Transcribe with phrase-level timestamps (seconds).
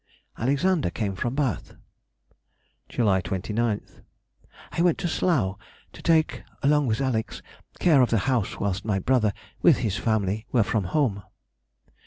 [0.39, 1.75] _—Alexander came from Bath.
[2.89, 5.59] July 29th.—I went to Slough
[5.93, 7.43] to take (along with Alex.)
[7.79, 11.21] care of the house whilst my brother, with his family, were from home.